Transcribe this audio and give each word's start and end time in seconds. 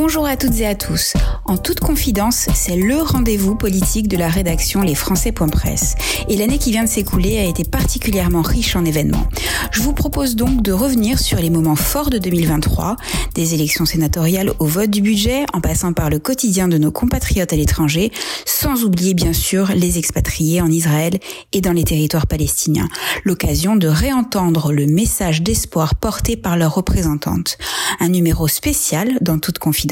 Bonjour 0.00 0.26
à 0.26 0.36
toutes 0.36 0.60
et 0.60 0.66
à 0.66 0.76
tous. 0.76 1.14
En 1.44 1.56
toute 1.56 1.80
confidence, 1.80 2.46
c'est 2.54 2.76
le 2.76 3.02
rendez-vous 3.02 3.56
politique 3.56 4.06
de 4.06 4.16
la 4.16 4.28
rédaction 4.28 4.80
Les 4.80 4.94
Presse. 4.94 5.96
Et 6.28 6.36
l'année 6.36 6.58
qui 6.58 6.70
vient 6.70 6.84
de 6.84 6.88
s'écouler 6.88 7.36
a 7.38 7.44
été 7.44 7.64
particulièrement 7.64 8.42
riche 8.42 8.76
en 8.76 8.84
événements. 8.84 9.26
Je 9.72 9.82
vous 9.82 9.92
propose 9.92 10.36
donc 10.36 10.62
de 10.62 10.70
revenir 10.70 11.18
sur 11.18 11.38
les 11.38 11.50
moments 11.50 11.74
forts 11.74 12.10
de 12.10 12.18
2023, 12.18 12.94
des 13.34 13.54
élections 13.54 13.86
sénatoriales 13.86 14.52
au 14.60 14.66
vote 14.66 14.88
du 14.88 15.00
budget, 15.00 15.44
en 15.52 15.60
passant 15.60 15.92
par 15.92 16.10
le 16.10 16.20
quotidien 16.20 16.68
de 16.68 16.78
nos 16.78 16.92
compatriotes 16.92 17.52
à 17.52 17.56
l'étranger, 17.56 18.12
sans 18.46 18.84
oublier 18.84 19.14
bien 19.14 19.32
sûr 19.32 19.72
les 19.74 19.98
expatriés 19.98 20.60
en 20.60 20.70
Israël 20.70 21.18
et 21.52 21.60
dans 21.60 21.72
les 21.72 21.84
territoires 21.84 22.28
palestiniens. 22.28 22.88
L'occasion 23.24 23.74
de 23.74 23.88
réentendre 23.88 24.70
le 24.70 24.86
message 24.86 25.42
d'espoir 25.42 25.96
porté 25.96 26.36
par 26.36 26.56
leurs 26.56 26.76
représentantes. 26.76 27.58
Un 27.98 28.10
numéro 28.10 28.46
spécial 28.46 29.18
dans 29.20 29.40
toute 29.40 29.58
confidence 29.58 29.87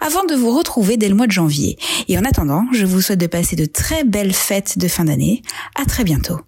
avant 0.00 0.24
de 0.24 0.34
vous 0.34 0.56
retrouver 0.56 0.96
dès 0.96 1.08
le 1.08 1.14
mois 1.14 1.26
de 1.26 1.32
janvier. 1.32 1.78
Et 2.08 2.18
en 2.18 2.24
attendant, 2.24 2.64
je 2.72 2.86
vous 2.86 3.00
souhaite 3.00 3.20
de 3.20 3.26
passer 3.26 3.56
de 3.56 3.64
très 3.64 4.04
belles 4.04 4.34
fêtes 4.34 4.78
de 4.78 4.88
fin 4.88 5.04
d'année. 5.04 5.42
À 5.80 5.84
très 5.84 6.04
bientôt. 6.04 6.40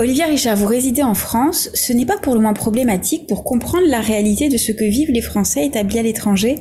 Olivier 0.00 0.24
Richard, 0.24 0.56
vous 0.56 0.66
résidez 0.66 1.02
en 1.02 1.14
France. 1.14 1.68
Ce 1.74 1.92
n'est 1.92 2.06
pas 2.06 2.16
pour 2.16 2.34
le 2.34 2.40
moins 2.40 2.54
problématique 2.54 3.26
pour 3.26 3.44
comprendre 3.44 3.86
la 3.86 4.00
réalité 4.00 4.48
de 4.48 4.56
ce 4.56 4.72
que 4.72 4.84
vivent 4.84 5.10
les 5.10 5.20
Français 5.20 5.66
établis 5.66 5.98
à 5.98 6.02
l'étranger? 6.02 6.56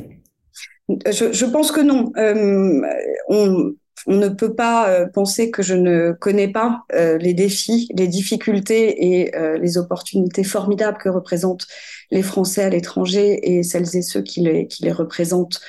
Je, 0.89 1.45
pense 1.45 1.71
que 1.71 1.81
non. 1.81 2.11
Euh, 2.17 2.81
on, 3.29 3.71
ne 4.07 4.29
peut 4.29 4.53
pas 4.53 4.89
euh, 4.89 5.05
penser 5.05 5.51
que 5.51 5.61
je 5.61 5.75
ne 5.75 6.11
connais 6.11 6.47
pas 6.47 6.83
euh, 6.93 7.17
les 7.17 7.33
défis, 7.33 7.89
les 7.95 8.07
difficultés 8.07 9.19
et 9.19 9.31
les 9.59 9.77
opportunités 9.77 10.43
formidables 10.43 10.97
que 10.97 11.09
représentent 11.09 11.67
les 12.11 12.23
Français 12.23 12.63
à 12.63 12.69
l'étranger 12.69 13.39
et 13.43 13.63
celles 13.63 13.95
et 13.95 14.01
ceux 14.01 14.21
qui 14.21 14.41
les, 14.41 14.67
qui 14.67 14.83
les 14.83 14.91
représentent 14.91 15.61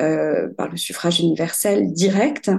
euh, 0.00 0.48
par 0.48 0.68
le 0.68 0.76
suffrage 0.76 1.20
universel 1.20 1.92
direct, 1.92 2.50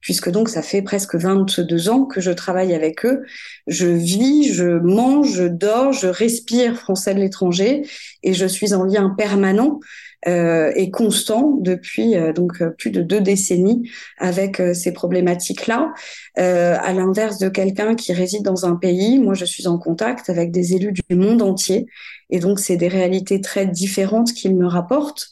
puisque 0.00 0.30
donc 0.30 0.48
ça 0.48 0.62
fait 0.62 0.80
presque 0.80 1.16
22 1.16 1.88
ans 1.88 2.04
que 2.04 2.20
je 2.20 2.30
travaille 2.30 2.72
avec 2.72 3.04
eux. 3.04 3.24
Je 3.66 3.88
vis, 3.88 4.54
je 4.54 4.78
mange, 4.78 5.32
je 5.32 5.42
dors, 5.42 5.92
je 5.92 6.06
respire 6.06 6.76
français 6.76 7.12
de 7.12 7.18
l'étranger 7.18 7.82
et 8.22 8.32
je 8.32 8.46
suis 8.46 8.74
en 8.74 8.84
lien 8.84 9.12
permanent 9.18 9.80
euh, 10.26 10.72
constant 10.90 11.56
depuis 11.60 12.16
euh, 12.16 12.32
donc 12.32 12.62
euh, 12.62 12.70
plus 12.70 12.90
de 12.90 13.02
deux 13.02 13.20
décennies 13.20 13.90
avec 14.18 14.62
ces 14.74 14.92
problématiques-là. 14.92 15.92
à 16.36 16.92
l'inverse 16.92 17.38
de 17.38 17.48
quelqu'un 17.48 17.94
qui 17.94 18.12
réside 18.12 18.42
dans 18.42 18.64
un 18.66 18.76
pays, 18.76 19.18
moi 19.18 19.34
je 19.34 19.44
suis 19.44 19.66
en 19.66 19.78
contact 19.78 20.30
avec 20.30 20.50
des 20.50 20.74
élus 20.74 20.92
du 20.92 21.14
monde 21.14 21.42
entier 21.42 21.86
et 22.30 22.38
donc 22.38 22.58
c'est 22.58 22.76
des 22.76 22.88
réalités 22.88 23.40
très 23.40 23.66
différentes 23.66 24.32
qu'ils 24.32 24.56
me 24.56 24.66
rapportent 24.66 25.28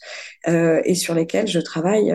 et 0.47 0.95
sur 0.95 1.15
lesquelles 1.15 1.47
je 1.47 1.59
travaille 1.59 2.13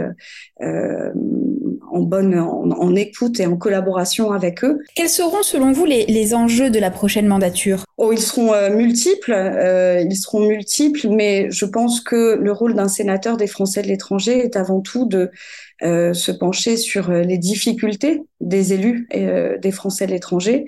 en 1.99 2.03
bonne 2.03 2.39
en, 2.39 2.95
écoute 2.95 3.41
et 3.41 3.47
en 3.47 3.57
collaboration 3.57 4.33
avec 4.33 4.65
eux. 4.65 4.79
Quels 4.95 5.09
seront 5.09 5.43
selon 5.43 5.73
vous 5.73 5.85
les, 5.85 6.07
les 6.07 6.35
enjeux 6.35 6.71
de 6.71 6.79
la 6.79 6.91
prochaine 6.91 7.27
mandature? 7.27 7.85
Oh, 7.97 8.13
ils 8.13 8.21
seront 8.21 8.53
euh, 8.55 8.71
multiples, 8.71 9.33
euh, 9.33 10.01
ils 10.01 10.17
seront 10.17 10.47
multiples, 10.47 11.09
mais 11.09 11.51
je 11.51 11.65
pense 11.65 12.01
que 12.01 12.37
le 12.41 12.53
rôle 12.53 12.75
d'un 12.75 12.89
sénateur 12.89 13.37
des 13.37 13.47
Français 13.47 13.83
de 13.83 13.89
l'étranger 13.89 14.39
est 14.39 14.57
avant 14.57 14.81
tout 14.81 15.07
de 15.07 15.31
euh, 15.83 16.13
se 16.13 16.33
pencher 16.33 16.77
sur 16.77 17.11
les 17.11 17.39
difficultés 17.39 18.23
des 18.41 18.73
élus 18.73 19.09
des 19.11 19.73
Français 19.73 20.07
de 20.07 20.13
l'étranger, 20.13 20.67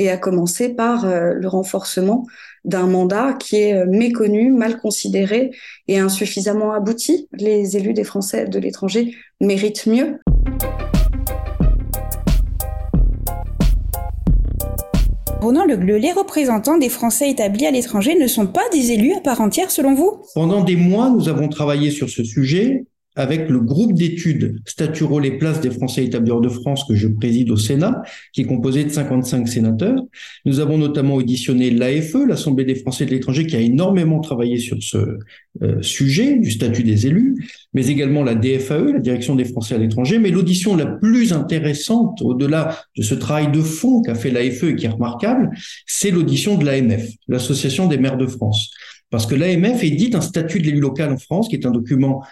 et 0.00 0.08
à 0.08 0.16
commencer 0.16 0.70
par 0.70 1.06
le 1.06 1.46
renforcement 1.46 2.26
d'un 2.64 2.86
mandat 2.86 3.34
qui 3.34 3.56
est 3.56 3.84
méconnu, 3.84 4.50
mal 4.50 4.80
considéré 4.80 5.50
et 5.88 5.98
insuffisamment 5.98 6.72
abouti. 6.72 7.28
Les 7.34 7.76
élus 7.76 7.92
des 7.92 8.04
Français 8.04 8.46
de 8.46 8.58
l'étranger 8.58 9.14
méritent 9.42 9.86
mieux. 9.86 10.18
Ronan 15.42 15.66
Legleu, 15.66 15.96
les 15.96 16.12
représentants 16.12 16.78
des 16.78 16.88
Français 16.88 17.30
établis 17.30 17.66
à 17.66 17.70
l'étranger 17.70 18.14
ne 18.18 18.26
sont 18.26 18.46
pas 18.46 18.68
des 18.72 18.92
élus 18.92 19.12
à 19.14 19.20
part 19.20 19.42
entière 19.42 19.70
selon 19.70 19.94
vous? 19.94 20.22
Pendant 20.34 20.64
des 20.64 20.76
mois, 20.76 21.10
nous 21.10 21.28
avons 21.28 21.48
travaillé 21.48 21.90
sur 21.90 22.08
ce 22.08 22.24
sujet 22.24 22.86
avec 23.20 23.50
le 23.50 23.60
groupe 23.60 23.92
d'études 23.92 24.62
Staturo 24.64 25.20
les 25.20 25.32
places 25.32 25.60
des 25.60 25.70
Français 25.70 26.06
établis 26.06 26.30
hors 26.30 26.40
de 26.40 26.48
France 26.48 26.84
que 26.88 26.94
je 26.94 27.06
préside 27.06 27.50
au 27.50 27.56
Sénat, 27.56 28.02
qui 28.32 28.40
est 28.40 28.44
composé 28.44 28.82
de 28.82 28.88
55 28.88 29.46
sénateurs. 29.46 30.02
Nous 30.46 30.58
avons 30.58 30.78
notamment 30.78 31.16
auditionné 31.16 31.70
l'AFE, 31.70 32.16
l'Assemblée 32.26 32.64
des 32.64 32.76
Français 32.76 33.04
de 33.04 33.10
l'étranger, 33.10 33.46
qui 33.46 33.56
a 33.56 33.60
énormément 33.60 34.20
travaillé 34.20 34.56
sur 34.56 34.78
ce 34.80 35.18
euh, 35.62 35.82
sujet 35.82 36.38
du 36.38 36.50
statut 36.50 36.82
des 36.82 37.08
élus, 37.08 37.34
mais 37.74 37.88
également 37.88 38.24
la 38.24 38.34
DFAE, 38.34 38.92
la 38.94 39.00
Direction 39.00 39.34
des 39.34 39.44
Français 39.44 39.74
à 39.74 39.78
l'étranger. 39.78 40.18
Mais 40.18 40.30
l'audition 40.30 40.74
la 40.74 40.86
plus 40.86 41.34
intéressante, 41.34 42.22
au-delà 42.22 42.78
de 42.96 43.02
ce 43.02 43.14
travail 43.14 43.52
de 43.52 43.60
fond 43.60 44.00
qu'a 44.00 44.14
fait 44.14 44.30
l'AFE 44.30 44.64
et 44.64 44.76
qui 44.76 44.86
est 44.86 44.88
remarquable, 44.88 45.50
c'est 45.84 46.10
l'audition 46.10 46.56
de 46.56 46.64
l'AMF, 46.64 47.06
l'Association 47.28 47.86
des 47.86 47.98
maires 47.98 48.16
de 48.16 48.26
France. 48.26 48.70
Parce 49.10 49.26
que 49.26 49.34
l'AMF 49.34 49.82
édite 49.82 50.14
un 50.14 50.20
statut 50.20 50.60
de 50.60 50.66
l'élu 50.66 50.80
local 50.80 51.12
en 51.12 51.18
France, 51.18 51.48
qui 51.48 51.56
est 51.56 51.66
un 51.66 51.72
document 51.72 52.22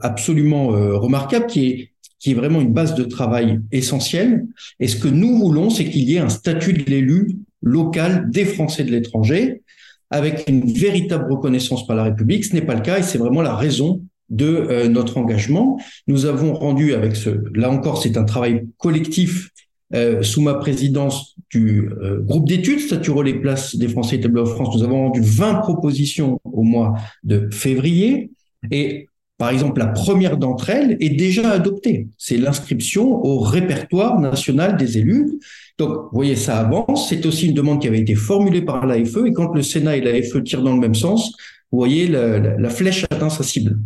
absolument 0.00 0.74
euh, 0.74 0.96
remarquable, 0.96 1.46
qui 1.46 1.66
est 1.66 1.90
qui 2.20 2.32
est 2.32 2.34
vraiment 2.34 2.60
une 2.60 2.72
base 2.72 2.94
de 2.94 3.02
travail 3.02 3.60
essentielle. 3.72 4.46
Et 4.78 4.88
ce 4.88 4.96
que 4.96 5.08
nous 5.08 5.38
voulons, 5.38 5.70
c'est 5.70 5.86
qu'il 5.86 6.02
y 6.02 6.16
ait 6.16 6.20
un 6.20 6.28
statut 6.28 6.74
de 6.74 6.84
l'élu 6.84 7.38
local 7.62 8.30
des 8.30 8.44
Français 8.44 8.84
de 8.84 8.90
l'étranger, 8.90 9.62
avec 10.10 10.44
une 10.46 10.70
véritable 10.70 11.32
reconnaissance 11.32 11.86
par 11.86 11.96
la 11.96 12.04
République. 12.04 12.44
Ce 12.44 12.52
n'est 12.52 12.60
pas 12.60 12.74
le 12.74 12.82
cas 12.82 12.98
et 12.98 13.02
c'est 13.02 13.16
vraiment 13.16 13.40
la 13.40 13.56
raison 13.56 14.02
de 14.28 14.44
euh, 14.44 14.86
notre 14.86 15.16
engagement. 15.16 15.80
Nous 16.06 16.26
avons 16.26 16.52
rendu 16.52 16.92
avec 16.92 17.16
ce, 17.16 17.30
là 17.54 17.70
encore, 17.70 18.02
c'est 18.02 18.18
un 18.18 18.24
travail 18.24 18.66
collectif 18.76 19.48
euh, 19.94 20.22
sous 20.22 20.42
ma 20.42 20.54
présidence 20.54 21.36
du 21.50 21.88
groupe 22.20 22.46
d'études 22.46 22.80
Statut 22.80 23.12
les 23.24 23.34
places 23.34 23.76
des 23.76 23.88
Français 23.88 24.16
établis 24.16 24.42
en 24.42 24.46
France. 24.46 24.76
Nous 24.76 24.84
avons 24.84 25.06
rendu 25.06 25.22
20 25.22 25.54
propositions 25.54 26.38
au 26.44 26.62
mois 26.62 26.96
de 27.24 27.48
février 27.50 28.30
et 28.70 29.06
par 29.40 29.48
exemple, 29.48 29.78
la 29.80 29.86
première 29.86 30.36
d'entre 30.36 30.68
elles 30.68 30.98
est 31.00 31.16
déjà 31.16 31.52
adoptée. 31.52 32.08
C'est 32.18 32.36
l'inscription 32.36 33.24
au 33.24 33.38
répertoire 33.38 34.20
national 34.20 34.76
des 34.76 34.98
élus. 34.98 35.40
Donc, 35.78 35.94
vous 35.94 36.08
voyez, 36.12 36.36
ça 36.36 36.58
avance. 36.58 37.08
C'est 37.08 37.24
aussi 37.24 37.46
une 37.46 37.54
demande 37.54 37.80
qui 37.80 37.88
avait 37.88 38.00
été 38.00 38.14
formulée 38.14 38.60
par 38.60 38.84
l'AFE. 38.84 39.16
Et 39.24 39.32
quand 39.32 39.54
le 39.54 39.62
Sénat 39.62 39.96
et 39.96 40.02
l'AFE 40.02 40.44
tirent 40.44 40.60
dans 40.60 40.74
le 40.74 40.78
même 40.78 40.94
sens, 40.94 41.32
vous 41.72 41.78
voyez, 41.78 42.06
la, 42.06 42.68
flèche 42.68 43.04
atteint 43.04 43.30
sa 43.30 43.42
cible. 43.42 43.78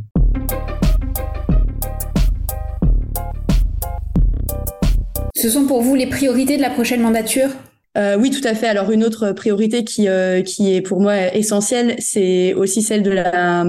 Ce 5.36 5.48
sont 5.48 5.66
pour 5.68 5.82
vous 5.82 5.94
les 5.94 6.08
priorités 6.08 6.56
de 6.56 6.62
la 6.62 6.70
prochaine 6.70 7.00
mandature? 7.00 7.50
Euh, 7.96 8.18
oui, 8.18 8.30
tout 8.30 8.42
à 8.42 8.56
fait. 8.56 8.66
Alors 8.66 8.90
une 8.90 9.04
autre 9.04 9.30
priorité 9.30 9.84
qui 9.84 10.08
euh, 10.08 10.42
qui 10.42 10.74
est 10.74 10.80
pour 10.80 11.00
moi 11.00 11.32
essentielle, 11.32 11.94
c'est 12.00 12.54
aussi 12.54 12.82
celle 12.82 13.04
de 13.04 13.12
la 13.12 13.66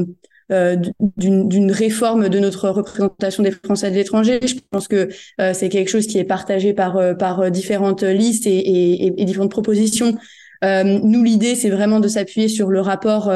euh, 0.51 0.75
d'une 0.99 1.71
réforme 1.71 2.29
de 2.29 2.37
notre 2.37 2.69
représentation 2.69 3.41
des 3.41 3.49
Français 3.49 3.89
de 3.89 3.95
l'étranger. 3.95 4.39
Je 4.45 4.53
pense 4.69 4.87
que 4.87 5.09
euh, 5.41 5.53
c'est 5.55 5.69
quelque 5.69 5.89
chose 5.89 6.05
qui 6.05 6.19
est 6.19 6.23
partagé 6.23 6.71
par, 6.73 6.97
euh, 6.97 7.49
différentes 7.49 8.03
listes 8.03 8.45
et, 8.45 9.11
différentes 9.17 9.49
propositions. 9.49 10.15
nous, 10.61 11.23
l'idée, 11.23 11.55
c'est 11.55 11.71
vraiment 11.71 11.99
de 11.99 12.07
s'appuyer 12.07 12.47
sur 12.47 12.69
le 12.69 12.79
rapport 12.79 13.33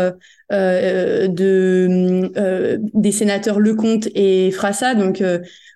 de, 0.52 1.30
des 2.94 3.12
sénateurs 3.12 3.60
Lecomte 3.60 4.08
et 4.14 4.52
Frassa, 4.52 4.94
donc 4.94 5.24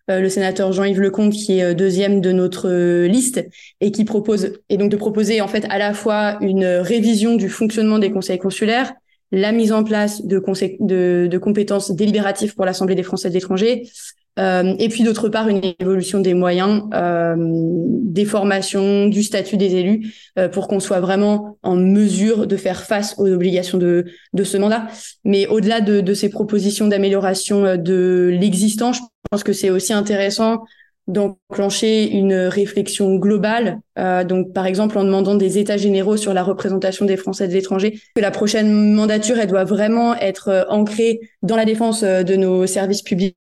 le 0.07 0.29
sénateur 0.29 0.71
Jean-Yves 0.71 1.01
Lecomte 1.01 1.33
qui 1.33 1.59
est 1.59 1.75
deuxième 1.75 2.21
de 2.21 2.31
notre 2.31 3.05
liste 3.05 3.43
et 3.81 3.91
qui 3.91 4.05
propose 4.05 4.53
et 4.69 4.77
donc 4.77 4.91
de 4.91 4.97
proposer 4.97 5.41
en 5.41 5.47
fait 5.47 5.65
à 5.69 5.77
la 5.79 5.93
fois 5.93 6.37
une 6.41 6.65
révision 6.65 7.35
du 7.35 7.49
fonctionnement 7.49 7.99
des 7.99 8.11
conseils 8.11 8.39
consulaires 8.39 8.93
la 9.33 9.51
mise 9.51 9.71
en 9.71 9.83
place 9.83 10.23
de, 10.23 10.37
compétences 10.37 11.91
délibératives 11.91 12.53
pour 12.53 12.65
l'Assemblée 12.65 12.93
des 12.93 13.01
Français 13.01 13.29
de 13.29 13.33
l'étranger, 13.33 13.89
euh, 14.37 14.75
et 14.77 14.89
puis 14.89 15.03
d'autre 15.03 15.27
part 15.27 15.47
une 15.47 15.61
évolution 15.79 16.19
des 16.19 16.35
moyens, 16.35 16.83
euh, 16.93 17.35
des 17.37 18.25
formations, 18.25 19.07
du 19.07 19.23
statut 19.23 19.57
des 19.57 19.75
élus, 19.75 20.13
euh, 20.37 20.49
pour 20.49 20.67
qu'on 20.67 20.79
soit 20.79 20.99
vraiment 20.99 21.57
en 21.63 21.75
mesure 21.75 22.45
de 22.45 22.55
faire 22.57 22.83
face 22.83 23.15
aux 23.17 23.27
obligations 23.27 23.79
de, 23.79 24.05
de 24.33 24.43
ce 24.43 24.57
mandat. 24.57 24.85
Mais 25.25 25.47
au-delà 25.47 25.81
de, 25.81 25.99
de 25.99 26.13
ces 26.13 26.29
propositions 26.29 26.87
d'amélioration 26.87 27.65
euh, 27.65 27.77
de 27.77 28.29
l'existant, 28.39 28.93
je 28.93 29.01
pense 29.31 29.43
que 29.43 29.53
c'est 29.53 29.71
aussi 29.71 29.93
intéressant 29.93 30.63
d'enclencher 31.07 32.09
une 32.11 32.33
réflexion 32.33 33.15
globale, 33.15 33.79
euh, 33.99 34.23
donc 34.23 34.53
par 34.53 34.65
exemple 34.65 34.97
en 34.97 35.03
demandant 35.03 35.35
des 35.35 35.57
états 35.57 35.75
généraux 35.75 36.15
sur 36.15 36.33
la 36.33 36.43
représentation 36.43 37.05
des 37.05 37.17
Français 37.17 37.47
de 37.47 37.53
l'étranger, 37.53 37.99
que 38.15 38.21
la 38.21 38.31
prochaine 38.31 38.93
mandature, 38.93 39.37
elle 39.37 39.49
doit 39.49 39.65
vraiment 39.65 40.15
être 40.15 40.47
euh, 40.47 40.63
ancrée 40.69 41.19
dans 41.41 41.57
la 41.57 41.65
défense 41.65 42.03
euh, 42.03 42.23
de 42.23 42.35
nos 42.35 42.65
services 42.67 43.01
publics 43.01 43.35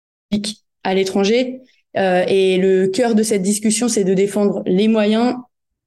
à 0.83 0.93
l'étranger. 0.93 1.61
Et 1.95 2.57
le 2.57 2.87
cœur 2.87 3.13
de 3.13 3.21
cette 3.21 3.43
discussion, 3.43 3.87
c'est 3.87 4.03
de 4.03 4.15
défendre 4.15 4.63
les 4.65 4.87
moyens 4.87 5.35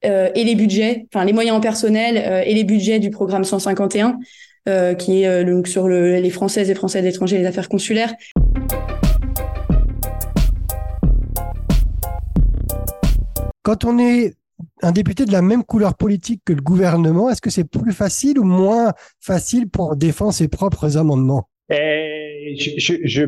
et 0.04 0.44
les 0.44 0.54
budgets, 0.54 1.06
enfin 1.12 1.24
les 1.24 1.32
moyens 1.32 1.56
en 1.56 1.60
personnel 1.60 2.44
et 2.46 2.54
les 2.54 2.62
budgets 2.62 3.00
du 3.00 3.10
programme 3.10 3.42
151 3.42 4.16
qui 4.98 5.24
est 5.24 5.44
donc 5.44 5.66
sur 5.66 5.88
le, 5.88 6.20
les 6.20 6.30
Françaises 6.30 6.70
et 6.70 6.76
Français 6.76 7.02
d'étrangers 7.02 7.34
et 7.34 7.38
les 7.40 7.46
affaires 7.46 7.68
consulaires. 7.68 8.14
Quand 13.66 13.84
on 13.84 13.98
est 13.98 14.34
un 14.80 14.92
député 14.92 15.24
de 15.24 15.32
la 15.32 15.42
même 15.42 15.64
couleur 15.64 15.96
politique 15.96 16.40
que 16.44 16.52
le 16.52 16.62
gouvernement, 16.62 17.30
est-ce 17.30 17.42
que 17.42 17.50
c'est 17.50 17.68
plus 17.68 17.90
facile 17.90 18.38
ou 18.38 18.44
moins 18.44 18.92
facile 19.18 19.68
pour 19.68 19.96
défendre 19.96 20.32
ses 20.32 20.46
propres 20.46 20.96
amendements? 20.96 21.48
Eh, 21.70 22.54
je, 22.56 22.78
je, 22.78 22.94
je, 23.02 23.24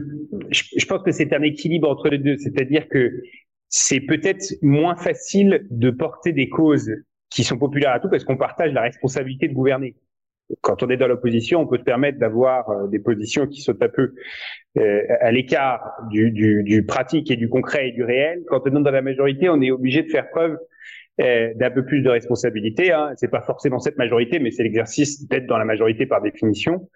je, 0.53 0.87
pense 0.87 1.03
que 1.03 1.11
c'est 1.11 1.33
un 1.33 1.43
équilibre 1.43 1.91
entre 1.91 2.09
les 2.09 2.19
deux, 2.19 2.37
c'est-à-dire 2.37 2.89
que 2.89 3.21
c'est 3.69 3.99
peut-être 3.99 4.45
moins 4.63 4.95
facile 4.95 5.67
de 5.73 5.91
porter 5.91 6.33
des 6.33 6.49
causes 6.49 6.89
qui 7.31 7.43
sont 7.43 7.59
populaires 7.59 7.95
à 7.95 7.99
tout 7.99 8.09
parce 8.09 8.23
qu'on 8.23 8.37
partage 8.37 8.73
la 8.73 8.83
responsabilité 8.83 9.49
de 9.49 9.55
gouverner. 9.55 9.97
Quand 10.63 10.83
on 10.83 10.89
est 10.89 10.97
dans 10.97 11.09
l'opposition, 11.09 11.61
on 11.61 11.67
peut 11.67 11.79
se 11.79 11.83
permettre 11.83 12.19
d'avoir 12.19 12.71
euh, 12.71 12.87
des 12.89 12.99
positions 12.99 13.47
qui 13.47 13.61
sont 13.61 13.77
un 13.83 13.89
peu 13.89 14.15
euh, 14.79 15.03
à 15.21 15.31
l'écart 15.31 15.93
du, 16.11 16.31
du, 16.31 16.63
du, 16.63 16.85
pratique 16.87 17.31
et 17.31 17.37
du 17.37 17.49
concret 17.49 17.89
et 17.89 17.93
du 17.93 18.03
réel. 18.03 18.43
Quand 18.49 18.63
on 18.65 18.77
est 18.77 18.83
dans 18.83 18.91
la 18.91 19.03
majorité, 19.03 19.49
on 19.51 19.61
est 19.61 19.71
obligé 19.71 20.03
de 20.03 20.09
faire 20.09 20.31
preuve 20.31 20.57
euh, 21.21 21.53
d'un 21.55 21.71
peu 21.71 21.85
plus 21.85 22.01
de 22.01 22.09
responsabilité. 22.09 22.93
Hein. 22.93 23.13
C'est 23.17 23.31
pas 23.31 23.43
forcément 23.43 23.79
cette 23.79 23.99
majorité, 23.99 24.39
mais 24.39 24.51
c'est 24.51 24.63
l'exercice 24.63 25.29
d'être 25.29 25.47
dans 25.47 25.59
la 25.59 25.67
majorité 25.67 26.07
par 26.07 26.23
définition. 26.23 26.89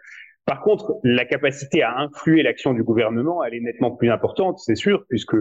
Par 0.47 0.63
contre, 0.63 0.95
la 1.05 1.25
capacité 1.27 1.83
à 1.83 1.99
influer 1.99 2.43
l'action 2.43 2.73
du 2.73 2.83
gouvernement, 2.83 3.45
elle 3.45 3.55
est 3.55 3.61
nettement 3.61 3.91
plus 3.91 4.11
importante, 4.11 4.59
c'est 4.61 4.75
sûr, 4.75 5.05
puisque 5.09 5.37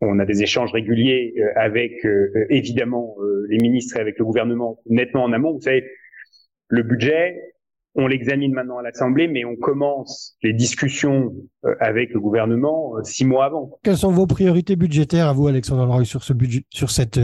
on 0.00 0.20
a 0.20 0.24
des 0.24 0.42
échanges 0.42 0.72
réguliers 0.72 1.34
euh, 1.38 1.48
avec 1.56 2.06
évidemment 2.50 3.16
les 3.48 3.58
ministres 3.58 3.96
et 3.96 4.00
avec 4.00 4.16
le 4.18 4.24
gouvernement 4.24 4.78
nettement 4.88 5.24
en 5.24 5.32
amont. 5.32 5.54
Vous 5.54 5.60
savez, 5.60 5.84
le 6.68 6.82
budget, 6.82 7.36
on 7.94 8.06
l'examine 8.06 8.52
maintenant 8.52 8.78
à 8.78 8.82
l'Assemblée, 8.82 9.26
mais 9.26 9.44
on 9.44 9.56
commence 9.56 10.36
les 10.42 10.52
discussions 10.52 11.34
avec 11.80 12.10
le 12.10 12.20
gouvernement 12.20 12.92
six 13.02 13.24
mois 13.24 13.46
avant. 13.46 13.70
Quelles 13.82 13.96
sont 13.96 14.12
vos 14.12 14.26
priorités 14.26 14.76
budgétaires 14.76 15.26
à 15.26 15.32
vous, 15.32 15.48
Alexandre 15.48 15.84
Leroy, 15.84 16.04
sur 16.04 16.22
ce 16.22 16.32
budget, 16.32 16.62
sur 16.70 16.90
cette, 16.90 17.18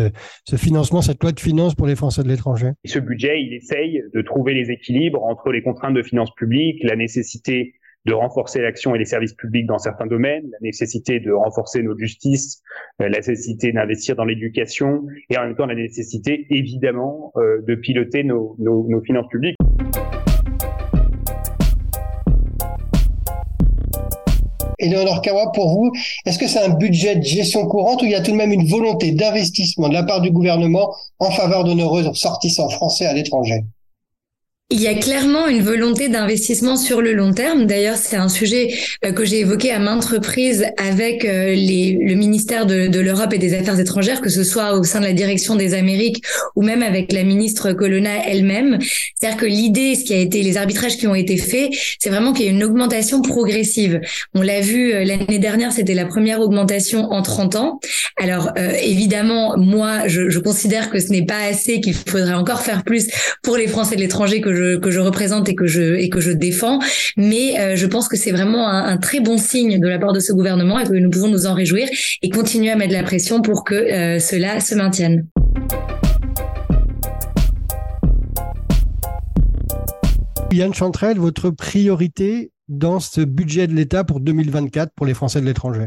ce 0.44 0.56
financement, 0.56 1.00
cette 1.00 1.22
loi 1.22 1.32
de 1.32 1.38
finances 1.38 1.74
pour 1.74 1.86
les 1.86 1.94
Français 1.94 2.24
de 2.24 2.28
l'étranger? 2.28 2.70
Ce 2.84 2.98
budget, 2.98 3.40
il 3.40 3.54
essaye 3.54 4.02
de 4.12 4.22
trouver 4.22 4.54
les 4.54 4.70
équilibres 4.70 5.22
entre 5.22 5.52
les 5.52 5.62
contraintes 5.62 5.94
de 5.94 6.02
finances 6.02 6.34
publiques, 6.34 6.82
la 6.82 6.96
nécessité 6.96 7.74
de 8.06 8.12
renforcer 8.12 8.60
l'action 8.60 8.94
et 8.94 8.98
les 8.98 9.06
services 9.06 9.32
publics 9.32 9.66
dans 9.66 9.78
certains 9.78 10.06
domaines, 10.06 10.44
la 10.52 10.58
nécessité 10.60 11.20
de 11.20 11.32
renforcer 11.32 11.82
notre 11.82 11.98
justice, 11.98 12.62
euh, 13.00 13.08
la 13.08 13.18
nécessité 13.18 13.72
d'investir 13.72 14.14
dans 14.14 14.24
l'éducation 14.24 15.04
et 15.30 15.38
en 15.38 15.44
même 15.44 15.56
temps 15.56 15.66
la 15.66 15.74
nécessité 15.74 16.46
évidemment 16.50 17.32
euh, 17.36 17.62
de 17.66 17.74
piloter 17.74 18.22
nos, 18.24 18.56
nos, 18.58 19.00
finances 19.02 19.28
publiques. 19.30 19.56
Eleonore 24.78 25.22
Kawa, 25.22 25.50
pour 25.54 25.70
vous, 25.70 25.92
est-ce 26.26 26.38
que 26.38 26.46
c'est 26.46 26.58
un 26.58 26.74
budget 26.74 27.16
de 27.16 27.22
gestion 27.22 27.66
courante 27.66 28.02
ou 28.02 28.04
il 28.04 28.10
y 28.10 28.14
a 28.14 28.20
tout 28.20 28.32
de 28.32 28.36
même 28.36 28.52
une 28.52 28.68
volonté 28.68 29.12
d'investissement 29.12 29.88
de 29.88 29.94
la 29.94 30.02
part 30.02 30.20
du 30.20 30.30
gouvernement 30.30 30.94
en 31.20 31.30
faveur 31.30 31.64
de 31.64 31.72
nos 31.72 31.88
ressortissants 31.88 32.68
français 32.68 33.06
à 33.06 33.14
l'étranger? 33.14 33.64
Il 34.74 34.82
y 34.82 34.88
a 34.88 34.94
clairement 34.94 35.46
une 35.46 35.62
volonté 35.62 36.08
d'investissement 36.08 36.76
sur 36.76 37.00
le 37.00 37.12
long 37.12 37.32
terme. 37.32 37.64
D'ailleurs, 37.64 37.96
c'est 37.96 38.16
un 38.16 38.28
sujet 38.28 38.74
euh, 39.04 39.12
que 39.12 39.24
j'ai 39.24 39.38
évoqué 39.38 39.70
à 39.70 39.78
maintes 39.78 40.04
reprises 40.04 40.66
avec 40.78 41.24
euh, 41.24 41.54
le 41.54 42.14
ministère 42.14 42.66
de, 42.66 42.98
l'Europe 42.98 43.32
et 43.32 43.38
des 43.38 43.54
Affaires 43.54 43.78
étrangères, 43.78 44.20
que 44.20 44.30
ce 44.30 44.42
soit 44.42 44.76
au 44.76 44.82
sein 44.82 44.98
de 44.98 45.04
la 45.04 45.12
direction 45.12 45.54
des 45.54 45.74
Amériques 45.74 46.24
ou 46.56 46.62
même 46.62 46.82
avec 46.82 47.12
la 47.12 47.22
ministre 47.22 47.72
Colonna 47.72 48.26
elle-même. 48.26 48.80
C'est-à-dire 49.14 49.38
que 49.38 49.46
l'idée, 49.46 49.94
ce 49.94 50.02
qui 50.02 50.12
a 50.12 50.18
été 50.18 50.42
les 50.42 50.56
arbitrages 50.56 50.96
qui 50.96 51.06
ont 51.06 51.14
été 51.14 51.36
faits, 51.36 51.70
c'est 52.00 52.10
vraiment 52.10 52.32
qu'il 52.32 52.46
y 52.46 52.48
a 52.48 52.50
une 52.50 52.64
augmentation 52.64 53.22
progressive. 53.22 54.00
On 54.34 54.42
l'a 54.42 54.60
vu 54.60 54.92
euh, 54.92 55.04
l'année 55.04 55.38
dernière, 55.38 55.70
c'était 55.70 55.94
la 55.94 56.04
première 56.04 56.40
augmentation 56.40 57.12
en 57.12 57.22
30 57.22 57.54
ans. 57.54 57.80
Alors 58.16 58.50
évidemment, 58.82 59.56
moi, 59.56 60.08
je, 60.08 60.30
je 60.30 60.38
considère 60.40 60.90
que 60.90 60.98
ce 60.98 61.10
n'est 61.10 61.26
pas 61.26 61.44
assez, 61.48 61.80
qu'il 61.80 61.94
faudrait 61.94 62.34
encore 62.34 62.60
faire 62.60 62.82
plus 62.82 63.06
pour 63.42 63.56
les 63.56 63.68
Français 63.68 63.94
de 63.94 64.00
l'étranger 64.00 64.40
que 64.40 64.54
je 64.54 64.63
que 64.80 64.90
je 64.90 65.00
représente 65.00 65.48
et 65.48 65.54
que 65.54 65.66
je 65.66 65.94
et 65.94 66.08
que 66.08 66.20
je 66.20 66.32
défends. 66.32 66.78
Mais 67.16 67.58
euh, 67.58 67.76
je 67.76 67.86
pense 67.86 68.08
que 68.08 68.16
c'est 68.16 68.32
vraiment 68.32 68.68
un, 68.68 68.84
un, 68.84 68.96
très 68.96 69.20
bon 69.20 69.38
signe 69.38 69.78
de 69.78 69.88
la 69.88 69.98
part 69.98 70.12
de 70.12 70.20
ce 70.20 70.32
gouvernement 70.32 70.78
et 70.78 70.84
que 70.84 70.92
nous 70.92 71.10
pouvons 71.10 71.28
nous 71.28 71.46
en 71.46 71.54
réjouir 71.54 71.88
et 72.22 72.30
continuer 72.30 72.70
à 72.70 72.76
mettre 72.76 72.90
de 72.90 72.96
la 72.96 73.02
pression 73.02 73.42
pour 73.42 73.64
que 73.64 73.74
euh, 73.74 74.18
cela 74.18 74.60
se 74.60 74.74
maintienne. 74.74 75.26
Yann 80.52 80.72
Chantrel, 80.72 81.18
votre 81.18 81.50
priorité 81.50 82.52
dans 82.68 83.00
ce 83.00 83.20
budget 83.20 83.66
de 83.66 83.74
l'État 83.74 84.04
pour 84.04 84.20
2024 84.20 84.92
pour 84.94 85.06
les 85.06 85.14
Français 85.14 85.40
de 85.40 85.46
l'étranger? 85.46 85.86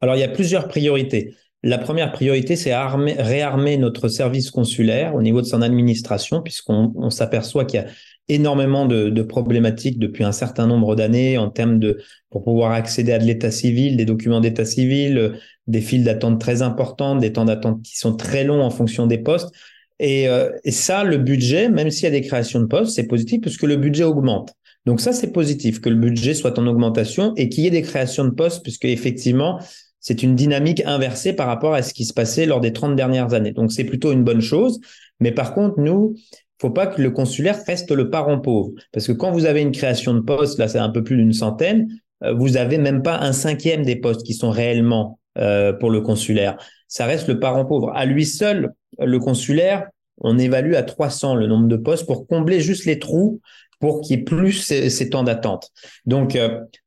Alors, 0.00 0.16
il 0.16 0.20
y 0.20 0.24
a 0.24 0.28
plusieurs 0.28 0.68
priorités. 0.68 1.34
La 1.62 1.76
première 1.76 2.12
priorité, 2.12 2.56
c'est 2.56 2.74
réarmer 2.74 3.76
notre 3.76 4.08
service 4.08 4.50
consulaire 4.50 5.14
au 5.14 5.20
niveau 5.20 5.42
de 5.42 5.46
son 5.46 5.60
administration, 5.60 6.40
puisqu'on 6.40 7.10
s'aperçoit 7.10 7.66
qu'il 7.66 7.80
y 7.80 7.82
a 7.82 7.86
énormément 8.28 8.86
de, 8.86 9.22
problématiques 9.22 9.98
depuis 9.98 10.24
un 10.24 10.32
certain 10.32 10.66
nombre 10.66 10.96
d'années 10.96 11.36
en 11.36 11.50
termes 11.50 11.78
de 11.78 11.98
pour 12.30 12.44
pouvoir 12.44 12.72
accéder 12.72 13.12
à 13.12 13.18
de 13.18 13.24
l'état 13.24 13.50
civil, 13.50 13.96
des 13.96 14.06
documents 14.06 14.40
d'état 14.40 14.64
civil, 14.64 15.38
des 15.66 15.80
files 15.82 16.04
d'attente 16.04 16.40
très 16.40 16.62
importantes, 16.62 17.20
des 17.20 17.32
temps 17.32 17.44
d'attente 17.44 17.82
qui 17.82 17.98
sont 17.98 18.16
très 18.16 18.44
longs 18.44 18.62
en 18.62 18.70
fonction 18.70 19.06
des 19.06 19.18
postes. 19.18 19.52
Et, 19.98 20.28
euh, 20.28 20.50
et 20.64 20.70
ça, 20.70 21.04
le 21.04 21.18
budget, 21.18 21.68
même 21.68 21.90
s'il 21.90 22.04
y 22.04 22.06
a 22.06 22.10
des 22.10 22.22
créations 22.22 22.60
de 22.60 22.66
postes, 22.66 22.94
c'est 22.94 23.06
positif 23.06 23.42
puisque 23.42 23.64
le 23.64 23.76
budget 23.76 24.04
augmente. 24.04 24.54
Donc 24.86 25.00
ça, 25.00 25.12
c'est 25.12 25.32
positif 25.32 25.80
que 25.80 25.90
le 25.90 25.96
budget 25.96 26.32
soit 26.32 26.58
en 26.58 26.66
augmentation 26.66 27.34
et 27.36 27.50
qu'il 27.50 27.64
y 27.64 27.66
ait 27.66 27.70
des 27.70 27.82
créations 27.82 28.24
de 28.24 28.30
postes, 28.30 28.62
puisque 28.62 28.86
effectivement, 28.86 29.60
c'est 30.00 30.22
une 30.22 30.34
dynamique 30.34 30.82
inversée 30.86 31.34
par 31.34 31.46
rapport 31.46 31.74
à 31.74 31.82
ce 31.82 31.94
qui 31.94 32.04
se 32.04 32.12
passait 32.12 32.46
lors 32.46 32.60
des 32.60 32.72
30 32.72 32.96
dernières 32.96 33.34
années. 33.34 33.52
Donc 33.52 33.70
c'est 33.72 33.84
plutôt 33.84 34.12
une 34.12 34.24
bonne 34.24 34.40
chose. 34.40 34.80
Mais 35.20 35.32
par 35.32 35.54
contre, 35.54 35.78
nous, 35.78 36.14
faut 36.60 36.70
pas 36.70 36.86
que 36.86 37.00
le 37.00 37.10
consulaire 37.10 37.58
reste 37.66 37.90
le 37.90 38.10
parent 38.10 38.40
pauvre. 38.40 38.72
Parce 38.92 39.06
que 39.06 39.12
quand 39.12 39.30
vous 39.30 39.46
avez 39.46 39.60
une 39.62 39.72
création 39.72 40.14
de 40.14 40.20
postes, 40.20 40.58
là 40.58 40.68
c'est 40.68 40.78
un 40.78 40.90
peu 40.90 41.04
plus 41.04 41.16
d'une 41.16 41.32
centaine, 41.32 41.88
euh, 42.24 42.32
vous 42.32 42.56
avez 42.56 42.78
même 42.78 43.02
pas 43.02 43.18
un 43.18 43.32
cinquième 43.32 43.84
des 43.84 43.96
postes 43.96 44.24
qui 44.24 44.34
sont 44.34 44.50
réellement 44.50 45.18
euh, 45.38 45.72
pour 45.72 45.90
le 45.90 46.00
consulaire. 46.00 46.56
Ça 46.88 47.06
reste 47.06 47.28
le 47.28 47.38
parent 47.38 47.64
pauvre. 47.64 47.92
À 47.94 48.04
lui 48.04 48.26
seul, 48.26 48.72
le 48.98 49.18
consulaire, 49.18 49.88
on 50.18 50.38
évalue 50.38 50.74
à 50.74 50.82
300 50.82 51.34
le 51.34 51.46
nombre 51.46 51.68
de 51.68 51.76
postes 51.76 52.06
pour 52.06 52.26
combler 52.26 52.60
juste 52.60 52.84
les 52.84 52.98
trous 52.98 53.40
pour 53.80 54.02
qu'il 54.02 54.16
y 54.16 54.20
ait 54.20 54.24
plus 54.24 54.52
ces, 54.52 55.10
temps 55.10 55.24
d'attente. 55.24 55.70
Donc, 56.06 56.38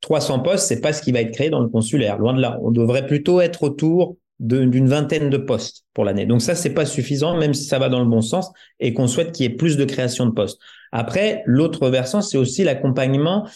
300 0.01 0.39
euh, 0.39 0.43
postes, 0.43 0.67
c'est 0.67 0.79
pas 0.79 0.93
ce 0.93 1.01
qui 1.01 1.11
va 1.11 1.21
être 1.21 1.33
créé 1.33 1.49
dans 1.49 1.59
le 1.59 1.67
consulaire. 1.67 2.17
Loin 2.17 2.33
de 2.33 2.39
là. 2.39 2.57
On 2.61 2.71
devrait 2.71 3.05
plutôt 3.05 3.41
être 3.41 3.63
autour 3.63 4.15
d'une 4.39 4.87
vingtaine 4.87 5.29
de 5.29 5.37
postes 5.37 5.85
pour 5.93 6.05
l'année. 6.05 6.25
Donc 6.25 6.41
ça, 6.41 6.55
c'est 6.55 6.73
pas 6.73 6.85
suffisant, 6.85 7.37
même 7.37 7.53
si 7.53 7.63
ça 7.65 7.79
va 7.79 7.89
dans 7.89 7.99
le 7.99 8.09
bon 8.09 8.21
sens 8.21 8.51
et 8.79 8.93
qu'on 8.93 9.07
souhaite 9.07 9.31
qu'il 9.31 9.45
y 9.45 9.53
ait 9.53 9.55
plus 9.55 9.77
de 9.77 9.85
création 9.85 10.25
de 10.25 10.31
postes. 10.31 10.59
Après, 10.91 11.43
l'autre 11.45 11.89
versant, 11.89 12.21
c'est 12.21 12.37
aussi 12.37 12.63
l'accompagnement 12.63 13.47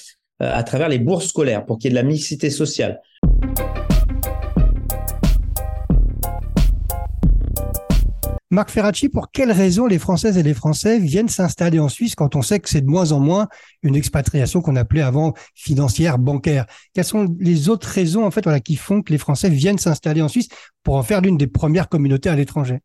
euh, 0.41 0.51
à 0.53 0.63
travers 0.63 0.87
les 0.87 0.99
bourses 0.99 1.27
scolaires 1.27 1.65
pour 1.65 1.77
qu'il 1.77 1.91
y 1.91 1.93
ait 1.93 1.97
de 1.97 2.01
la 2.01 2.07
mixité 2.07 2.49
sociale. 2.49 3.01
Marc 8.49 8.69
Ferracci, 8.69 9.09
pour 9.09 9.29
quelles 9.29 9.51
raisons 9.51 9.87
les 9.87 9.99
Françaises 9.99 10.37
et 10.37 10.43
les 10.43 10.53
Français 10.53 10.99
viennent 10.99 11.27
s'installer 11.27 11.79
en 11.79 11.89
Suisse 11.89 12.15
quand 12.15 12.33
on 12.37 12.41
sait 12.41 12.61
que 12.61 12.69
c'est 12.69 12.79
de 12.79 12.87
moins 12.87 13.11
en 13.11 13.19
moins 13.19 13.49
une 13.83 13.93
expatriation 13.93 14.61
qu'on 14.61 14.77
appelait 14.77 15.01
avant 15.01 15.33
financière, 15.53 16.17
bancaire? 16.17 16.65
Quelles 16.93 17.03
sont 17.03 17.35
les 17.39 17.67
autres 17.67 17.89
raisons 17.89 18.25
en 18.25 18.31
fait 18.31 18.47
qui 18.63 18.77
font 18.77 19.01
que 19.01 19.11
les 19.11 19.17
Français 19.17 19.49
viennent 19.49 19.77
s'installer 19.77 20.21
en 20.21 20.29
Suisse 20.29 20.47
pour 20.83 20.95
en 20.95 21.03
faire 21.03 21.19
l'une 21.19 21.35
des 21.35 21.47
premières 21.47 21.89
communautés 21.89 22.29
à 22.29 22.37
l'étranger? 22.37 22.79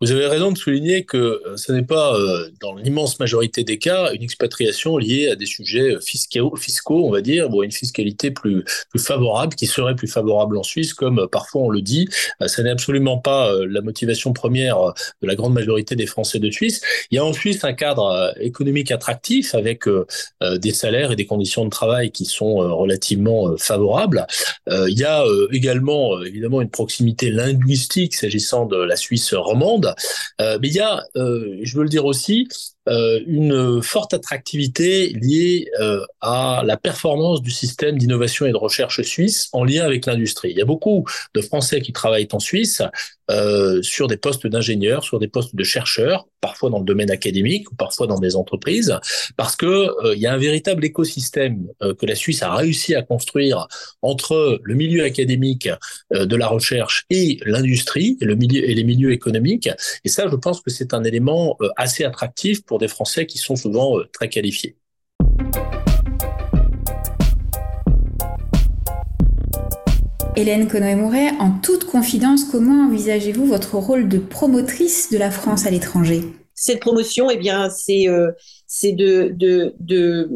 Vous 0.00 0.12
avez 0.12 0.26
raison 0.26 0.52
de 0.52 0.58
souligner 0.58 1.04
que 1.04 1.16
euh, 1.16 1.56
ce 1.56 1.72
n'est 1.72 1.82
pas, 1.82 2.14
euh, 2.14 2.50
dans 2.60 2.74
l'immense 2.74 3.18
majorité 3.18 3.64
des 3.64 3.78
cas, 3.78 4.12
une 4.12 4.22
expatriation 4.22 4.96
liée 4.96 5.28
à 5.28 5.36
des 5.36 5.46
sujets 5.46 5.96
euh, 5.96 6.00
fiscaux, 6.00 6.54
fiscaux 6.56 7.06
on 7.06 7.10
va 7.10 7.20
dire, 7.20 7.52
ou 7.52 7.62
à 7.62 7.64
une 7.64 7.72
fiscalité 7.72 8.30
plus, 8.30 8.64
plus 8.90 9.00
favorable, 9.00 9.54
qui 9.56 9.66
serait 9.66 9.96
plus 9.96 10.08
favorable 10.08 10.56
en 10.56 10.62
Suisse, 10.62 10.94
comme 10.94 11.28
parfois 11.30 11.62
on 11.62 11.70
le 11.70 11.82
dit. 11.82 12.08
Ça 12.46 12.62
n'est 12.62 12.70
absolument 12.70 13.18
pas 13.18 13.52
la 13.66 13.80
motivation 13.80 14.32
première 14.32 14.78
de 15.22 15.26
la 15.26 15.34
grande 15.34 15.52
majorité 15.52 15.96
des 15.96 16.06
Français 16.06 16.38
de 16.38 16.50
Suisse. 16.50 16.80
Il 17.10 17.16
y 17.16 17.18
a 17.18 17.24
en 17.24 17.32
Suisse 17.32 17.64
un 17.64 17.72
cadre 17.72 18.32
économique 18.40 18.90
attractif 18.90 19.54
avec 19.54 19.84
des 20.40 20.72
salaires 20.72 21.12
et 21.12 21.16
des 21.16 21.26
conditions 21.26 21.64
de 21.64 21.70
travail 21.70 22.10
qui 22.10 22.24
sont 22.24 22.56
relativement 22.56 23.56
favorables. 23.56 24.26
Il 24.70 24.98
y 24.98 25.04
a 25.04 25.24
également, 25.52 26.22
évidemment, 26.22 26.60
une 26.60 26.70
proximité 26.70 27.30
linguistique 27.30 28.14
s'agissant 28.14 28.66
de 28.66 28.76
la 28.76 28.96
Suisse 28.96 29.34
romande. 29.34 29.57
Euh, 30.40 30.58
mais 30.60 30.68
il 30.68 30.74
y 30.74 30.80
a, 30.80 31.02
euh, 31.16 31.58
je 31.62 31.76
veux 31.76 31.82
le 31.82 31.88
dire 31.88 32.04
aussi, 32.04 32.48
une 33.26 33.82
forte 33.82 34.14
attractivité 34.14 35.08
liée 35.10 35.66
euh, 35.80 36.04
à 36.20 36.62
la 36.64 36.76
performance 36.76 37.42
du 37.42 37.50
système 37.50 37.98
d'innovation 37.98 38.46
et 38.46 38.52
de 38.52 38.56
recherche 38.56 39.02
suisse 39.02 39.48
en 39.52 39.64
lien 39.64 39.84
avec 39.84 40.06
l'industrie. 40.06 40.50
Il 40.50 40.58
y 40.58 40.62
a 40.62 40.66
beaucoup 40.66 41.04
de 41.34 41.40
Français 41.40 41.80
qui 41.80 41.92
travaillent 41.92 42.28
en 42.32 42.40
Suisse 42.40 42.82
euh, 43.30 43.82
sur 43.82 44.06
des 44.06 44.16
postes 44.16 44.46
d'ingénieurs, 44.46 45.04
sur 45.04 45.18
des 45.18 45.28
postes 45.28 45.54
de 45.54 45.62
chercheurs, 45.62 46.26
parfois 46.40 46.70
dans 46.70 46.78
le 46.78 46.86
domaine 46.86 47.10
académique 47.10 47.70
ou 47.70 47.74
parfois 47.74 48.06
dans 48.06 48.18
des 48.18 48.36
entreprises, 48.36 48.98
parce 49.36 49.54
que 49.54 49.66
euh, 49.66 50.14
il 50.14 50.20
y 50.22 50.26
a 50.26 50.32
un 50.32 50.38
véritable 50.38 50.82
écosystème 50.82 51.66
euh, 51.82 51.94
que 51.94 52.06
la 52.06 52.14
Suisse 52.14 52.42
a 52.42 52.54
réussi 52.54 52.94
à 52.94 53.02
construire 53.02 53.68
entre 54.00 54.60
le 54.62 54.74
milieu 54.74 55.04
académique 55.04 55.68
de 56.10 56.36
la 56.36 56.46
recherche 56.46 57.04
et 57.10 57.38
l'industrie 57.44 58.16
le 58.22 58.34
milieu 58.34 58.66
et 58.68 58.74
les 58.74 58.84
milieux 58.84 59.12
économiques. 59.12 59.68
Et 60.04 60.08
ça, 60.08 60.26
je 60.28 60.36
pense 60.36 60.62
que 60.62 60.70
c'est 60.70 60.94
un 60.94 61.04
élément 61.04 61.58
assez 61.76 62.04
attractif 62.04 62.64
pour 62.64 62.77
des 62.78 62.88
Français 62.88 63.26
qui 63.26 63.38
sont 63.38 63.56
souvent 63.56 63.96
très 64.12 64.28
qualifiés. 64.28 64.76
Hélène 70.38 70.68
Conoy-Mouret, 70.68 71.32
en 71.40 71.50
toute 71.50 71.82
confidence, 71.82 72.44
comment 72.44 72.86
envisagez-vous 72.86 73.44
votre 73.44 73.74
rôle 73.74 74.08
de 74.08 74.18
promotrice 74.18 75.10
de 75.10 75.18
la 75.18 75.32
France 75.32 75.66
à 75.66 75.70
l'étranger? 75.70 76.22
Cette 76.54 76.78
promotion, 76.78 77.28
eh 77.28 77.36
bien, 77.36 77.68
c'est 77.70 78.08
euh, 78.08 78.30
de, 78.84 79.32
de, 79.34 79.74
de, 79.80 80.30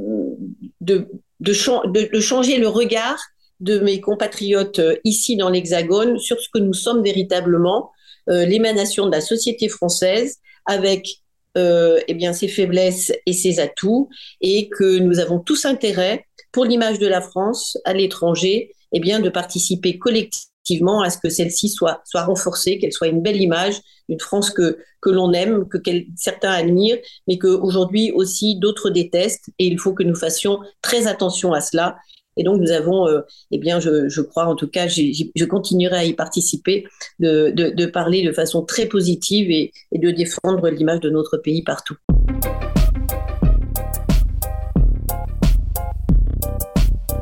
de, 0.81 1.09
de, 1.41 2.21
changer 2.21 2.59
le 2.59 2.67
regard 2.67 3.19
de 3.61 3.79
mes 3.79 4.01
compatriotes 4.01 4.81
euh, 4.81 4.97
ici 5.05 5.37
dans 5.37 5.51
l'Hexagone 5.51 6.19
sur 6.19 6.41
ce 6.41 6.49
que 6.53 6.59
nous 6.59 6.75
sommes 6.75 7.05
véritablement, 7.05 7.93
euh, 8.29 8.45
l'émanation 8.45 9.07
de 9.07 9.13
la 9.13 9.21
société 9.21 9.69
française, 9.69 10.39
avec 10.67 11.23
euh, 11.57 12.01
eh 12.09 12.15
bien 12.15 12.33
ses 12.33 12.49
faiblesses 12.49 13.13
et 13.27 13.33
ses 13.33 13.61
atouts, 13.61 14.09
et 14.41 14.69
que 14.69 14.99
nous 14.99 15.19
avons 15.19 15.39
tous 15.39 15.65
intérêt 15.65 16.27
pour 16.53 16.65
l'image 16.65 16.99
de 16.99 17.07
la 17.07 17.21
France 17.21 17.79
à 17.85 17.95
l'étranger 17.95 18.73
eh 18.93 19.01
bien, 19.01 19.21
de 19.21 19.29
participer 19.29 19.99
collectivement 19.99 21.03
à 21.03 21.11
ce 21.11 21.19
que 21.19 21.31
celle-ci 21.31 21.69
soit, 21.69 22.03
soit 22.05 22.25
renforcée, 22.25 22.79
qu'elle 22.79 22.93
soit 22.93 23.09
une 23.09 23.23
belle 23.23 23.41
image 23.41 23.81
d'une 24.09 24.21
France 24.21 24.51
que, 24.51 24.79
que 25.01 25.11
l'on 25.11 25.33
aime, 25.33 25.67
que 25.69 25.79
certains 26.17 26.53
admirent, 26.53 26.99
mais 27.27 27.39
qu'aujourd'hui 27.39 28.13
aussi 28.13 28.57
d'autres 28.57 28.91
détestent. 28.91 29.51
Et 29.59 29.67
il 29.67 29.79
faut 29.79 29.95
que 29.95 30.03
nous 30.03 30.15
fassions 30.15 30.61
très 30.83 31.07
attention 31.07 31.53
à 31.53 31.61
cela. 31.61 31.97
Et 32.37 32.45
donc, 32.45 32.61
nous 32.61 32.71
avons, 32.71 33.07
euh, 33.07 33.21
eh 33.51 33.59
bien, 33.59 33.81
je, 33.81 34.21
crois, 34.21 34.47
en 34.47 34.57
tout 34.57 34.69
cas, 34.69 34.89
je 34.89 35.45
continuerai 35.45 35.97
à 35.97 36.05
y 36.05 36.15
participer, 36.15 36.87
de, 37.19 37.87
parler 37.87 38.25
de 38.25 38.33
façon 38.33 38.65
très 38.65 38.87
positive 38.87 39.51
et, 39.51 39.73
de 39.93 40.11
défendre 40.11 40.69
l'image 40.69 41.01
de 41.01 41.11
notre 41.11 41.37
pays 41.37 41.63
partout. 41.63 41.97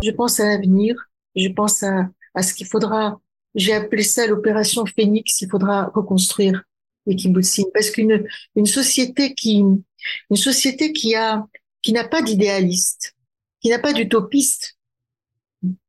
Je 0.03 0.11
pense 0.13 0.41
à 0.41 0.47
l'avenir 0.47 0.97
je 1.37 1.49
pense 1.49 1.83
à, 1.83 2.11
ce 2.43 2.55
qu'il 2.55 2.67
faudra, 2.67 3.21
j'ai 3.55 3.73
appelé 3.73 4.03
ça 4.03 4.27
l'opération 4.27 4.85
Phoenix, 4.87 5.41
il 5.41 5.49
faudra 5.49 5.91
reconstruire 5.95 6.63
les 7.07 7.17
kibbutzim. 7.17 7.65
Parce 7.73 7.91
qu'une 7.91 8.27
une 8.57 8.67
société 8.67 9.35
qui, 9.35 9.59
une 9.59 10.37
société 10.37 10.93
qui 10.93 11.15
a, 11.15 11.47
qui 11.83 11.93
n'a 11.93 12.07
pas 12.07 12.23
d'idéaliste, 12.23 13.15
qui 13.61 13.69
n'a 13.69 13.79
pas 13.79 13.93
d'utopiste 13.93 14.77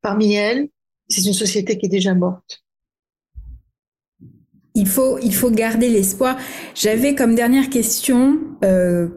parmi 0.02 0.34
elles, 0.34 0.70
c'est 1.08 1.26
une 1.26 1.34
société 1.34 1.78
qui 1.78 1.88
est 1.88 1.90
déjà 1.90 2.14
morte. 2.14 2.64
Il 4.74 4.88
faut, 4.88 5.20
il 5.20 5.36
faut 5.36 5.52
garder 5.52 5.90
l'espoir. 5.90 6.38
J'avais 6.76 7.14
comme 7.14 7.36
dernière 7.36 7.70
question, 7.70 8.40
euh, 8.64 9.10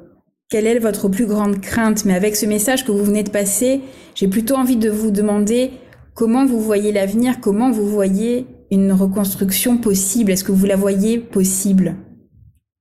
quelle 0.49 0.67
est 0.67 0.79
votre 0.79 1.09
plus 1.09 1.27
grande 1.27 1.61
crainte? 1.61 2.05
Mais 2.05 2.15
avec 2.15 2.35
ce 2.35 2.47
message 2.47 2.85
que 2.85 2.91
vous 2.91 3.05
venez 3.05 3.23
de 3.23 3.31
passer, 3.31 3.81
j'ai 4.15 4.29
plutôt 4.29 4.57
envie 4.57 4.77
de 4.77 4.91
vous 4.91 5.11
demander 5.11 5.71
Comment 6.15 6.47
vous 6.47 6.61
voyez 6.61 6.93
l'avenir 6.93 7.41
Comment 7.41 7.73
vous 7.73 7.89
voyez 7.89 8.47
une 8.71 8.93
reconstruction 8.93 9.79
possible? 9.79 10.31
Est-ce 10.31 10.45
que 10.45 10.53
vous 10.53 10.65
la 10.67 10.77
voyez 10.77 11.19
possible? 11.19 11.97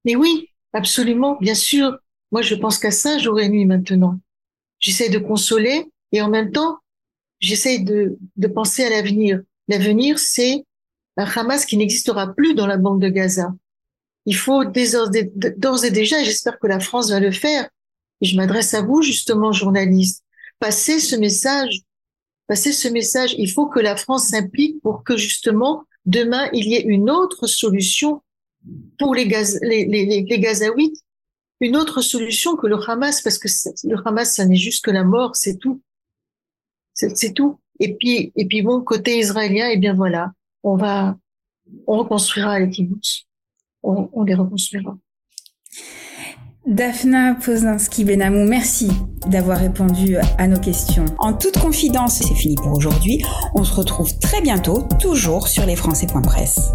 Mais 0.05 0.15
oui, 0.15 0.49
absolument, 0.71 1.37
bien 1.41 1.55
sûr. 1.55 1.97
Moi, 2.31 2.43
je 2.43 2.53
pense 2.53 2.77
qu'à 2.77 2.91
ça 2.91 3.17
jour 3.17 3.39
et 3.39 3.49
nuit 3.49 3.65
maintenant. 3.65 4.19
J'essaie 4.79 5.09
de 5.09 5.17
consoler 5.17 5.85
et 6.11 6.21
en 6.21 6.29
même 6.29 6.51
temps, 6.51 6.77
j'essaie 7.43 7.79
de, 7.79 8.17
de 8.35 8.47
penser 8.47 8.83
à 8.83 8.89
l'avenir. 8.89 9.41
L'avenir, 9.67 10.19
c'est 10.19 10.65
un 11.17 11.25
Hamas 11.25 11.65
qui 11.65 11.77
n'existera 11.77 12.33
plus 12.33 12.55
dans 12.55 12.67
la 12.67 12.77
bande 12.77 13.01
de 13.01 13.09
Gaza. 13.09 13.53
Il 14.25 14.35
faut 14.35 14.63
d'ores 14.65 15.85
et 15.85 15.91
déjà, 15.91 16.21
et 16.21 16.25
j'espère 16.25 16.57
que 16.59 16.67
la 16.67 16.79
France 16.79 17.11
va 17.11 17.19
le 17.19 17.31
faire, 17.31 17.69
et 18.21 18.25
je 18.25 18.37
m'adresse 18.37 18.73
à 18.73 18.81
vous 18.81 19.01
justement, 19.01 19.51
journalistes, 19.51 20.23
passer 20.59 20.99
ce 20.99 21.15
message 21.15 21.83
passer 22.47 22.71
ce 22.71 22.87
message. 22.87 23.35
Il 23.37 23.49
faut 23.49 23.67
que 23.67 23.79
la 23.79 23.95
France 23.95 24.27
s'implique 24.27 24.81
pour 24.81 25.03
que 25.03 25.17
justement 25.17 25.83
demain 26.05 26.49
il 26.53 26.67
y 26.67 26.75
ait 26.75 26.83
une 26.83 27.09
autre 27.09 27.47
solution 27.47 28.21
pour 28.97 29.15
les, 29.15 29.27
gaz, 29.27 29.59
les, 29.61 29.85
les, 29.85 30.05
les, 30.05 30.39
Gazaouites, 30.39 31.01
une 31.59 31.75
autre 31.75 32.01
solution 32.01 32.55
que 32.55 32.67
le 32.67 32.77
Hamas, 32.87 33.21
parce 33.21 33.37
que 33.37 33.47
le 33.83 33.97
Hamas, 34.05 34.33
ça 34.33 34.45
n'est 34.45 34.55
juste 34.55 34.85
que 34.85 34.91
la 34.91 35.03
mort, 35.03 35.35
c'est 35.35 35.57
tout. 35.57 35.81
C'est 36.93 37.33
tout. 37.33 37.59
Et 37.79 37.95
puis, 37.95 38.31
et 38.35 38.45
puis 38.45 38.61
bon, 38.61 38.81
côté 38.81 39.17
israélien, 39.17 39.69
et 39.69 39.73
eh 39.73 39.77
bien 39.77 39.93
voilà, 39.93 40.31
on 40.63 40.75
va, 40.75 41.17
on 41.87 41.97
reconstruira 41.97 42.59
les 42.59 42.69
kibbutz. 42.69 43.25
On, 43.81 44.09
on 44.13 44.23
les 44.23 44.35
reconstruira. 44.35 44.97
Daphna 46.65 47.35
Pozinski-Benamou, 47.35 48.47
merci 48.47 48.89
d'avoir 49.27 49.57
répondu 49.57 50.15
à 50.37 50.47
nos 50.47 50.59
questions. 50.59 51.03
En 51.17 51.33
toute 51.33 51.59
confidence, 51.59 52.19
c'est 52.19 52.35
fini 52.35 52.55
pour 52.55 52.71
aujourd'hui. 52.71 53.21
On 53.53 53.65
se 53.65 53.73
retrouve 53.73 54.17
très 54.19 54.41
bientôt, 54.41 54.87
toujours 55.01 55.49
sur 55.49 55.65
lesfrançais.presse. 55.65 56.71